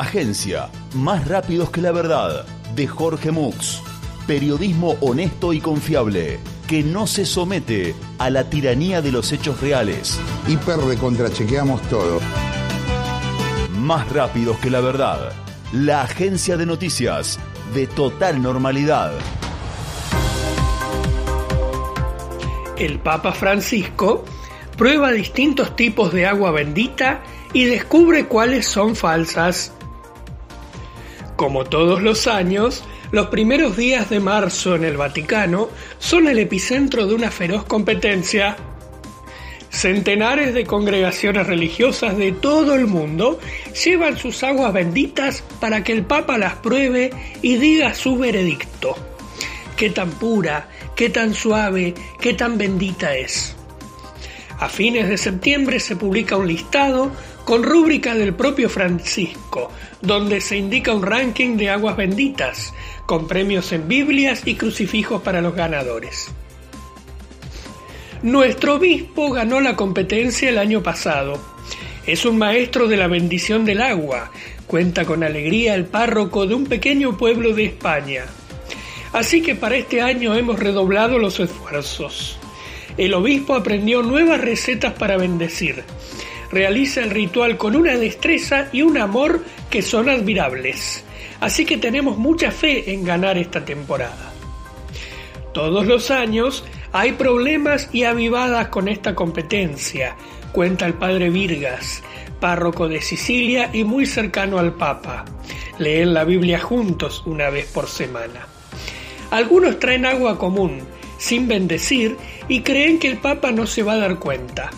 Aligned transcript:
agencia, 0.00 0.70
más 0.94 1.28
rápidos 1.28 1.70
que 1.70 1.82
la 1.82 1.92
verdad, 1.92 2.46
de 2.74 2.86
Jorge 2.86 3.30
Mux. 3.30 3.82
Periodismo 4.26 4.96
honesto 5.00 5.52
y 5.52 5.60
confiable, 5.60 6.38
que 6.66 6.82
no 6.82 7.06
se 7.06 7.26
somete 7.26 7.94
a 8.18 8.30
la 8.30 8.48
tiranía 8.48 9.02
de 9.02 9.12
los 9.12 9.30
hechos 9.32 9.60
reales. 9.60 10.18
Hiper 10.48 10.78
recontrachequeamos 10.78 11.82
todo. 11.82 12.20
Más 13.78 14.10
rápidos 14.10 14.56
que 14.58 14.70
la 14.70 14.80
verdad, 14.80 15.32
la 15.72 16.02
agencia 16.02 16.56
de 16.56 16.66
noticias 16.66 17.38
de 17.74 17.86
total 17.86 18.42
normalidad. 18.42 19.12
El 22.78 22.98
Papa 23.00 23.32
Francisco 23.32 24.24
prueba 24.78 25.12
distintos 25.12 25.76
tipos 25.76 26.12
de 26.12 26.24
agua 26.24 26.50
bendita 26.52 27.22
y 27.52 27.64
descubre 27.64 28.26
cuáles 28.26 28.66
son 28.66 28.96
falsas. 28.96 29.74
Como 31.40 31.64
todos 31.64 32.02
los 32.02 32.26
años, 32.26 32.84
los 33.12 33.28
primeros 33.28 33.74
días 33.74 34.10
de 34.10 34.20
marzo 34.20 34.74
en 34.74 34.84
el 34.84 34.98
Vaticano 34.98 35.70
son 35.98 36.28
el 36.28 36.38
epicentro 36.38 37.06
de 37.06 37.14
una 37.14 37.30
feroz 37.30 37.64
competencia. 37.64 38.58
Centenares 39.70 40.52
de 40.52 40.66
congregaciones 40.66 41.46
religiosas 41.46 42.18
de 42.18 42.32
todo 42.32 42.74
el 42.74 42.86
mundo 42.86 43.40
llevan 43.82 44.18
sus 44.18 44.42
aguas 44.42 44.74
benditas 44.74 45.42
para 45.60 45.82
que 45.82 45.92
el 45.92 46.04
Papa 46.04 46.36
las 46.36 46.56
pruebe 46.56 47.10
y 47.40 47.56
diga 47.56 47.94
su 47.94 48.18
veredicto. 48.18 48.94
Qué 49.78 49.88
tan 49.88 50.10
pura, 50.10 50.68
qué 50.94 51.08
tan 51.08 51.32
suave, 51.32 51.94
qué 52.20 52.34
tan 52.34 52.58
bendita 52.58 53.16
es. 53.16 53.56
A 54.58 54.68
fines 54.68 55.08
de 55.08 55.16
septiembre 55.16 55.80
se 55.80 55.96
publica 55.96 56.36
un 56.36 56.48
listado 56.48 57.10
con 57.50 57.64
rúbrica 57.64 58.14
del 58.14 58.32
propio 58.32 58.68
Francisco, 58.68 59.72
donde 60.00 60.40
se 60.40 60.56
indica 60.56 60.94
un 60.94 61.02
ranking 61.02 61.56
de 61.56 61.68
aguas 61.68 61.96
benditas, 61.96 62.72
con 63.06 63.26
premios 63.26 63.72
en 63.72 63.88
Biblias 63.88 64.42
y 64.44 64.54
crucifijos 64.54 65.20
para 65.22 65.40
los 65.40 65.56
ganadores. 65.56 66.28
Nuestro 68.22 68.76
obispo 68.76 69.32
ganó 69.32 69.58
la 69.58 69.74
competencia 69.74 70.48
el 70.48 70.58
año 70.58 70.80
pasado. 70.84 71.42
Es 72.06 72.24
un 72.24 72.38
maestro 72.38 72.86
de 72.86 72.96
la 72.96 73.08
bendición 73.08 73.64
del 73.64 73.80
agua. 73.82 74.30
Cuenta 74.68 75.04
con 75.04 75.24
alegría 75.24 75.74
el 75.74 75.86
párroco 75.86 76.46
de 76.46 76.54
un 76.54 76.66
pequeño 76.66 77.18
pueblo 77.18 77.52
de 77.52 77.64
España. 77.64 78.26
Así 79.12 79.42
que 79.42 79.56
para 79.56 79.74
este 79.74 80.02
año 80.02 80.36
hemos 80.36 80.60
redoblado 80.60 81.18
los 81.18 81.40
esfuerzos. 81.40 82.38
El 82.96 83.12
obispo 83.12 83.56
aprendió 83.56 84.02
nuevas 84.02 84.40
recetas 84.40 84.92
para 84.92 85.16
bendecir. 85.16 85.82
Realiza 86.52 87.02
el 87.02 87.10
ritual 87.10 87.56
con 87.56 87.76
una 87.76 87.96
destreza 87.96 88.68
y 88.72 88.82
un 88.82 88.98
amor 88.98 89.44
que 89.70 89.82
son 89.82 90.08
admirables. 90.08 91.04
Así 91.40 91.64
que 91.64 91.78
tenemos 91.78 92.18
mucha 92.18 92.50
fe 92.50 92.92
en 92.92 93.04
ganar 93.04 93.38
esta 93.38 93.64
temporada. 93.64 94.32
Todos 95.52 95.86
los 95.86 96.10
años 96.10 96.64
hay 96.92 97.12
problemas 97.12 97.88
y 97.92 98.04
avivadas 98.04 98.68
con 98.68 98.88
esta 98.88 99.14
competencia, 99.14 100.16
cuenta 100.52 100.86
el 100.86 100.94
padre 100.94 101.30
Virgas, 101.30 102.02
párroco 102.40 102.88
de 102.88 103.00
Sicilia 103.00 103.70
y 103.72 103.84
muy 103.84 104.06
cercano 104.06 104.58
al 104.58 104.74
Papa. 104.74 105.24
Leen 105.78 106.14
la 106.14 106.24
Biblia 106.24 106.58
juntos 106.58 107.22
una 107.26 107.48
vez 107.50 107.66
por 107.66 107.88
semana. 107.88 108.46
Algunos 109.30 109.78
traen 109.78 110.06
agua 110.06 110.38
común, 110.38 110.80
sin 111.18 111.46
bendecir, 111.46 112.16
y 112.48 112.62
creen 112.62 112.98
que 112.98 113.08
el 113.08 113.18
Papa 113.18 113.52
no 113.52 113.66
se 113.66 113.82
va 113.82 113.92
a 113.92 113.98
dar 113.98 114.18
cuenta. 114.18 114.70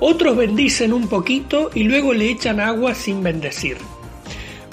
Otros 0.00 0.36
bendicen 0.36 0.92
un 0.92 1.08
poquito 1.08 1.70
y 1.74 1.84
luego 1.84 2.12
le 2.12 2.30
echan 2.30 2.60
agua 2.60 2.94
sin 2.94 3.22
bendecir. 3.22 3.78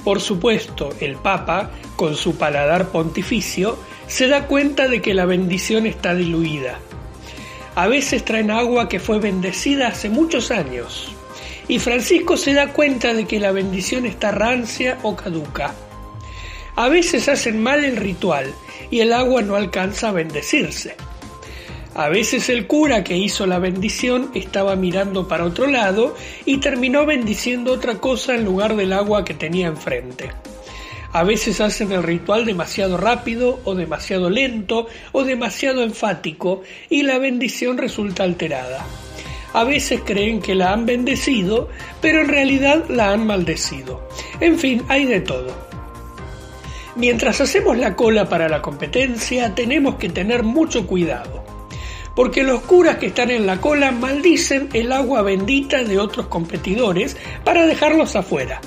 Por 0.04 0.20
supuesto, 0.20 0.94
el 1.00 1.16
Papa, 1.16 1.72
con 1.96 2.16
su 2.16 2.36
paladar 2.36 2.90
pontificio, 2.90 3.78
se 4.08 4.28
da 4.28 4.48
cuenta 4.48 4.88
de 4.88 5.02
que 5.02 5.14
la 5.14 5.26
bendición 5.26 5.86
está 5.86 6.14
diluida. 6.14 6.78
A 7.76 7.88
veces 7.88 8.26
traen 8.26 8.52
agua 8.52 8.90
que 8.90 9.00
fue 9.00 9.20
bendecida 9.20 9.88
hace 9.88 10.10
muchos 10.10 10.52
años, 10.52 11.14
y 11.68 11.80
Francisco 11.80 12.36
se 12.36 12.54
da 12.54 12.74
cuenta 12.74 13.14
de 13.14 13.26
que 13.26 13.40
la 13.40 13.52
bendición 13.52 14.06
está 14.06 14.32
rancia 14.32 15.00
o 15.04 15.16
caduca. 15.16 15.74
A 16.76 16.90
veces 16.90 17.30
hacen 17.30 17.64
mal 17.64 17.86
el 17.86 17.96
ritual 17.96 18.54
y 18.92 19.00
el 19.00 19.14
agua 19.14 19.42
no 19.42 19.56
alcanza 19.56 20.10
a 20.10 20.12
bendecirse. 20.12 20.96
A 21.96 22.10
veces 22.10 22.50
el 22.50 22.66
cura 22.66 23.04
que 23.04 23.18
hizo 23.18 23.46
la 23.46 23.60
bendición 23.60 24.32
estaba 24.34 24.76
mirando 24.76 25.28
para 25.28 25.46
otro 25.46 25.68
lado 25.68 26.16
y 26.44 26.58
terminó 26.58 27.06
bendiciendo 27.06 27.72
otra 27.72 28.00
cosa 28.00 28.34
en 28.34 28.46
lugar 28.46 28.76
del 28.76 28.94
agua 28.94 29.24
que 29.24 29.36
tenía 29.36 29.68
enfrente. 29.68 30.32
A 31.12 31.24
veces 31.24 31.62
hacen 31.62 31.92
el 31.92 32.02
ritual 32.02 32.46
demasiado 32.46 32.98
rápido 32.98 33.60
o 33.64 33.76
demasiado 33.76 34.32
lento 34.32 34.88
o 35.12 35.24
demasiado 35.24 35.84
enfático 35.84 36.64
y 36.90 37.04
la 37.04 37.20
bendición 37.20 37.78
resulta 37.78 38.24
alterada. 38.24 38.84
A 39.54 39.64
veces 39.64 40.02
creen 40.04 40.42
que 40.42 40.56
la 40.56 40.74
han 40.74 40.88
bendecido, 40.88 41.70
pero 42.02 42.22
en 42.22 42.28
realidad 42.28 42.86
la 42.90 43.12
han 43.12 43.28
maldecido. 43.28 44.10
En 44.40 44.58
fin, 44.58 44.82
hay 44.88 45.06
de 45.06 45.22
todo. 45.22 45.56
Mientras 46.96 47.40
hacemos 47.40 47.78
la 47.78 47.96
cola 47.96 48.28
para 48.28 48.50
la 48.50 48.64
competencia, 48.64 49.54
tenemos 49.54 49.98
que 49.98 50.10
tener 50.10 50.42
mucho 50.42 50.88
cuidado 50.88 51.43
porque 52.16 52.44
los 52.44 52.62
curas 52.62 52.98
que 52.98 53.08
están 53.08 53.32
en 53.32 53.46
la 53.46 53.60
cola 53.60 53.92
maldicen 53.92 54.70
el 54.74 54.92
agua 54.92 55.22
bendita 55.22 55.84
de 55.84 56.00
otros 56.00 56.28
competidores 56.28 57.18
para 57.44 57.66
dejarlos 57.66 58.16
afuera. 58.16 58.62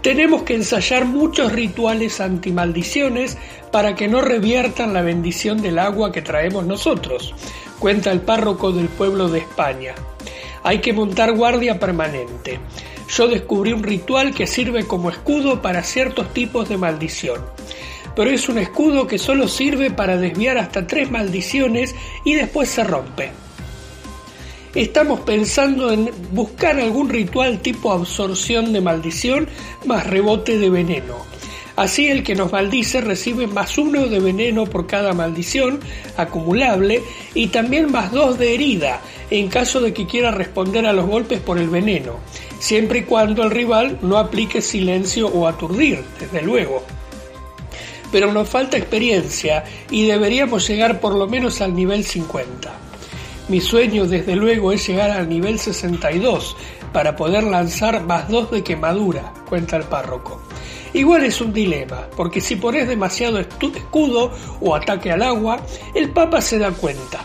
Tenemos 0.00 0.42
que 0.42 0.54
ensayar 0.54 1.04
muchos 1.04 1.52
rituales 1.52 2.20
antimaldiciones 2.20 3.38
para 3.70 3.94
que 3.94 4.08
no 4.08 4.20
reviertan 4.20 4.92
la 4.92 5.02
bendición 5.02 5.62
del 5.62 5.78
agua 5.78 6.10
que 6.10 6.22
traemos 6.22 6.66
nosotros, 6.66 7.34
cuenta 7.78 8.10
el 8.10 8.20
párroco 8.20 8.72
del 8.72 8.88
pueblo 8.88 9.28
de 9.28 9.40
España. 9.40 9.94
Hay 10.64 10.80
que 10.80 10.92
montar 10.92 11.32
guardia 11.36 11.78
permanente. 11.78 12.58
Yo 13.08 13.28
descubrí 13.28 13.72
un 13.72 13.82
ritual 13.82 14.34
que 14.34 14.46
sirve 14.46 14.86
como 14.86 15.10
escudo 15.10 15.62
para 15.62 15.82
ciertos 15.82 16.32
tipos 16.32 16.68
de 16.68 16.78
maldición 16.78 17.42
pero 18.14 18.30
es 18.30 18.48
un 18.48 18.58
escudo 18.58 19.06
que 19.06 19.18
solo 19.18 19.48
sirve 19.48 19.90
para 19.90 20.16
desviar 20.16 20.58
hasta 20.58 20.86
tres 20.86 21.10
maldiciones 21.10 21.94
y 22.24 22.34
después 22.34 22.68
se 22.68 22.84
rompe. 22.84 23.30
Estamos 24.74 25.20
pensando 25.20 25.92
en 25.92 26.10
buscar 26.32 26.80
algún 26.80 27.10
ritual 27.10 27.60
tipo 27.60 27.92
absorción 27.92 28.72
de 28.72 28.80
maldición 28.80 29.46
más 29.84 30.06
rebote 30.06 30.58
de 30.58 30.70
veneno. 30.70 31.32
Así 31.76 32.08
el 32.08 32.22
que 32.22 32.34
nos 32.34 32.52
maldice 32.52 33.00
recibe 33.00 33.46
más 33.46 33.78
uno 33.78 34.06
de 34.06 34.20
veneno 34.20 34.64
por 34.64 34.86
cada 34.86 35.14
maldición 35.14 35.80
acumulable 36.16 37.02
y 37.34 37.48
también 37.48 37.90
más 37.90 38.12
dos 38.12 38.38
de 38.38 38.54
herida 38.54 39.00
en 39.30 39.48
caso 39.48 39.80
de 39.80 39.94
que 39.94 40.06
quiera 40.06 40.30
responder 40.30 40.86
a 40.86 40.92
los 40.92 41.06
golpes 41.06 41.40
por 41.40 41.58
el 41.58 41.70
veneno, 41.70 42.16
siempre 42.58 43.00
y 43.00 43.02
cuando 43.04 43.42
el 43.42 43.50
rival 43.50 43.98
no 44.02 44.18
aplique 44.18 44.60
silencio 44.60 45.28
o 45.28 45.48
aturdir, 45.48 46.04
desde 46.20 46.42
luego 46.42 46.82
pero 48.12 48.30
nos 48.30 48.48
falta 48.48 48.76
experiencia 48.76 49.64
y 49.90 50.06
deberíamos 50.06 50.68
llegar 50.68 51.00
por 51.00 51.14
lo 51.14 51.26
menos 51.26 51.60
al 51.62 51.74
nivel 51.74 52.04
50. 52.04 52.70
Mi 53.48 53.60
sueño 53.60 54.06
desde 54.06 54.36
luego 54.36 54.70
es 54.70 54.86
llegar 54.86 55.10
al 55.10 55.28
nivel 55.28 55.58
62 55.58 56.56
para 56.92 57.16
poder 57.16 57.42
lanzar 57.42 58.04
más 58.04 58.28
dos 58.28 58.50
de 58.50 58.62
quemadura, 58.62 59.32
cuenta 59.48 59.76
el 59.76 59.84
párroco. 59.84 60.40
Igual 60.92 61.24
es 61.24 61.40
un 61.40 61.52
dilema, 61.52 62.06
porque 62.16 62.40
si 62.40 62.56
pones 62.56 62.86
demasiado 62.86 63.38
escudo 63.40 64.30
o 64.60 64.74
ataque 64.74 65.10
al 65.10 65.22
agua, 65.22 65.60
el 65.94 66.10
Papa 66.10 66.42
se 66.42 66.58
da 66.58 66.70
cuenta. 66.70 67.24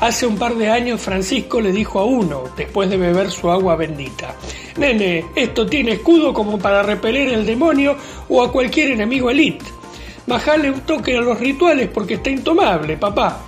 Hace 0.00 0.26
un 0.26 0.36
par 0.36 0.54
de 0.54 0.68
años 0.68 1.00
Francisco 1.00 1.60
le 1.60 1.72
dijo 1.72 1.98
a 1.98 2.04
uno, 2.04 2.44
después 2.56 2.88
de 2.90 2.96
beber 2.96 3.30
su 3.30 3.50
agua 3.50 3.76
bendita, 3.76 4.34
Nene, 4.76 5.26
esto 5.36 5.66
tiene 5.66 5.92
escudo 5.92 6.32
como 6.32 6.58
para 6.58 6.82
repeler 6.82 7.28
el 7.28 7.46
demonio 7.46 7.96
o 8.28 8.42
a 8.42 8.50
cualquier 8.50 8.90
enemigo 8.90 9.30
elite. 9.30 9.64
Bajale 10.26 10.70
un 10.70 10.80
toque 10.80 11.16
a 11.16 11.20
los 11.20 11.38
rituales 11.38 11.88
porque 11.92 12.14
está 12.14 12.30
intomable, 12.30 12.96
papá. 12.96 13.40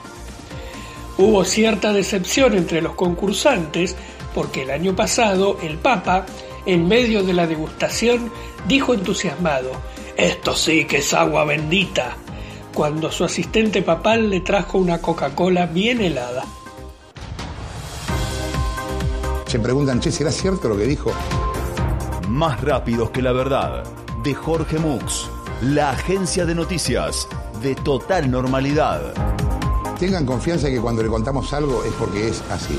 Hubo 1.18 1.44
cierta 1.44 1.92
decepción 1.92 2.54
entre 2.54 2.82
los 2.82 2.94
concursantes 2.94 3.96
porque 4.34 4.62
el 4.62 4.70
año 4.70 4.94
pasado 4.94 5.56
el 5.62 5.78
Papa, 5.78 6.26
en 6.66 6.86
medio 6.86 7.22
de 7.22 7.32
la 7.32 7.46
degustación, 7.46 8.30
dijo 8.68 8.92
entusiasmado, 8.92 9.70
esto 10.16 10.54
sí 10.54 10.84
que 10.84 10.98
es 10.98 11.14
agua 11.14 11.46
bendita, 11.46 12.18
cuando 12.74 13.10
su 13.10 13.24
asistente 13.24 13.80
papal 13.80 14.28
le 14.28 14.40
trajo 14.40 14.76
una 14.76 15.00
Coca-Cola 15.00 15.64
bien 15.64 16.02
helada. 16.02 16.44
Se 19.46 19.58
preguntan, 19.58 20.00
che, 20.00 20.12
¿será 20.12 20.30
cierto 20.30 20.68
lo 20.68 20.76
que 20.76 20.84
dijo? 20.84 21.12
Más 22.28 22.60
rápidos 22.60 23.10
que 23.10 23.22
la 23.22 23.32
verdad, 23.32 23.84
de 24.22 24.34
Jorge 24.34 24.78
Mux 24.78 25.30
la 25.62 25.90
agencia 25.90 26.44
de 26.44 26.54
noticias 26.54 27.26
de 27.62 27.74
total 27.74 28.30
normalidad. 28.30 29.14
Tengan 29.98 30.26
confianza 30.26 30.68
que 30.68 30.80
cuando 30.80 31.02
le 31.02 31.08
contamos 31.08 31.52
algo 31.54 31.82
es 31.84 31.92
porque 31.94 32.28
es 32.28 32.42
así. 32.50 32.78